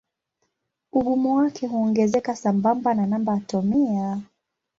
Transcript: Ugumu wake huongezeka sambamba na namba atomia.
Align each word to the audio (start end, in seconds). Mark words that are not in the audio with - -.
Ugumu 0.91 1.35
wake 1.35 1.67
huongezeka 1.67 2.35
sambamba 2.35 2.93
na 2.93 3.05
namba 3.05 3.33
atomia. 3.33 4.19